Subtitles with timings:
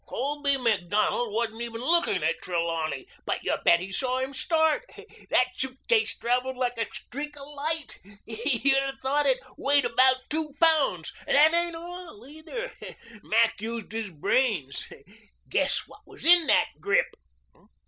[0.07, 4.89] Colby Macdonald wasn't even looking at Trelawney, but you bet he saw him start.
[5.29, 7.99] That suitcase traveled like a streak of light.
[8.25, 11.13] You'd 'a' thought it weighed about two pounds.
[11.27, 12.73] That ain't all either.
[13.21, 14.87] Mac used his brains.
[15.49, 17.13] Guess what was in that grip."